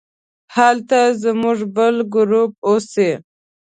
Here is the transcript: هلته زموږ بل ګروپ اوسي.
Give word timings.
هلته 0.55 0.99
زموږ 1.23 1.57
بل 1.75 1.95
ګروپ 2.13 2.51
اوسي. 2.67 3.11